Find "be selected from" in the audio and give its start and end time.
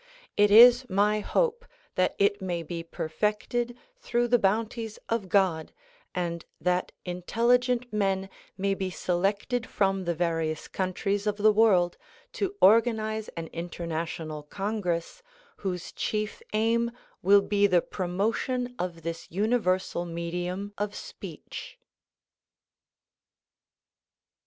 8.73-10.05